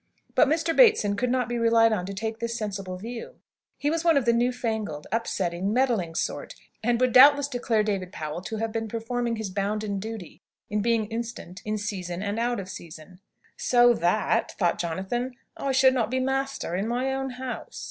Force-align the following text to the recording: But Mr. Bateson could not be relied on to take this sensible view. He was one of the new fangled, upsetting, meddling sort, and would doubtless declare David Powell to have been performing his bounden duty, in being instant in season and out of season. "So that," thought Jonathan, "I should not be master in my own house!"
But 0.33 0.47
Mr. 0.47 0.75
Bateson 0.75 1.15
could 1.15 1.29
not 1.29 1.47
be 1.47 1.59
relied 1.59 1.93
on 1.93 2.07
to 2.07 2.13
take 2.15 2.39
this 2.39 2.57
sensible 2.57 2.97
view. 2.97 3.35
He 3.77 3.91
was 3.91 4.03
one 4.03 4.17
of 4.17 4.25
the 4.25 4.33
new 4.33 4.51
fangled, 4.51 5.05
upsetting, 5.11 5.71
meddling 5.73 6.15
sort, 6.15 6.55
and 6.81 6.99
would 6.99 7.11
doubtless 7.13 7.47
declare 7.47 7.83
David 7.83 8.11
Powell 8.11 8.41
to 8.45 8.55
have 8.57 8.71
been 8.71 8.87
performing 8.87 9.35
his 9.35 9.51
bounden 9.51 9.99
duty, 9.99 10.41
in 10.71 10.81
being 10.81 11.05
instant 11.11 11.61
in 11.65 11.77
season 11.77 12.23
and 12.23 12.39
out 12.39 12.59
of 12.59 12.67
season. 12.67 13.19
"So 13.57 13.93
that," 13.93 14.53
thought 14.53 14.79
Jonathan, 14.79 15.35
"I 15.55 15.71
should 15.71 15.93
not 15.93 16.09
be 16.09 16.19
master 16.19 16.75
in 16.75 16.87
my 16.87 17.13
own 17.13 17.29
house!" 17.37 17.79